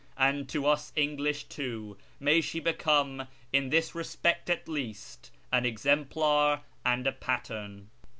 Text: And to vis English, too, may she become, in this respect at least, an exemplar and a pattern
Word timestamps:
And 0.17 0.49
to 0.49 0.63
vis 0.63 0.91
English, 0.95 1.43
too, 1.43 1.95
may 2.19 2.41
she 2.41 2.59
become, 2.59 3.27
in 3.53 3.69
this 3.69 3.93
respect 3.93 4.49
at 4.49 4.67
least, 4.67 5.29
an 5.51 5.63
exemplar 5.63 6.63
and 6.83 7.05
a 7.05 7.11
pattern 7.11 7.91